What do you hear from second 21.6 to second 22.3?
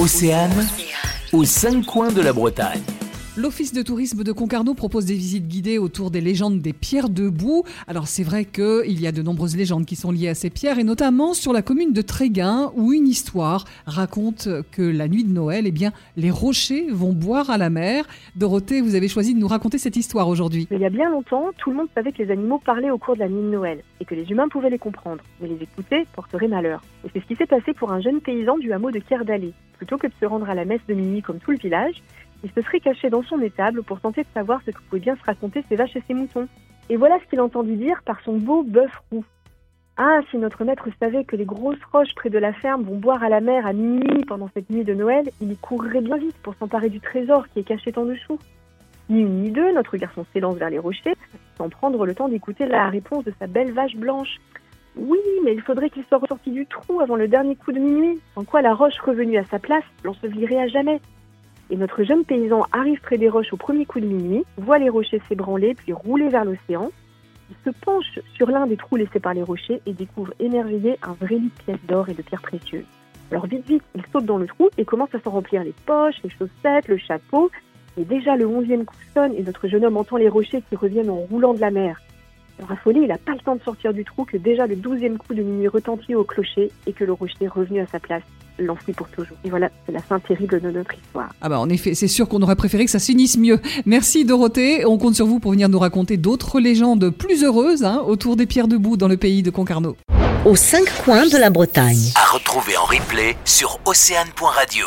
le monde savait que les